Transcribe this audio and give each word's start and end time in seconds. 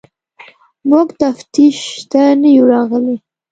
موږ 0.89 1.07
تفتیش 1.21 1.79
ته 2.11 2.21
نه 2.41 2.49
یو 2.55 2.65
راغلي. 2.73 3.15